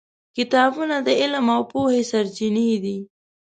کتابونه 0.37 0.95
د 1.07 1.09
علم 1.21 1.45
او 1.55 1.61
پوهې 1.71 2.01
سرچینې 2.11 2.67
دي. 2.83 2.97